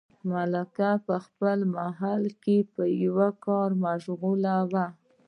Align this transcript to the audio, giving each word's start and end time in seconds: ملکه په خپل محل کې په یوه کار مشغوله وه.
ملکه 0.31 0.89
په 1.05 1.15
خپل 1.25 1.57
محل 1.75 2.23
کې 2.43 2.57
په 2.73 2.83
یوه 3.03 3.29
کار 3.45 3.69
مشغوله 3.85 4.55
وه. 4.71 4.85